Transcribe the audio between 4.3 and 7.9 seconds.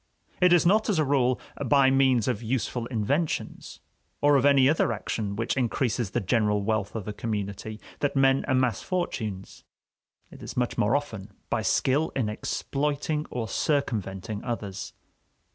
of any other action which increases the general wealth of the community,